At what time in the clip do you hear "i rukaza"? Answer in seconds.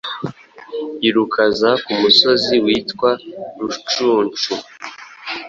1.07-1.69